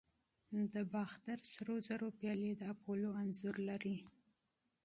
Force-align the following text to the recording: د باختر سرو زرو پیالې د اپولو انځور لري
د 0.73 0.75
باختر 0.93 1.37
سرو 1.53 1.75
زرو 1.87 2.07
پیالې 2.19 2.51
د 2.55 2.61
اپولو 2.73 3.09
انځور 3.21 3.55
لري 3.69 3.97